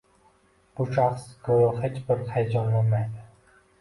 Bu 0.77 0.87
shaxs 0.95 1.27
go‘yo 1.49 1.67
hech 1.83 1.99
bir 2.11 2.25
hayajonlanmaydi. 2.33 3.27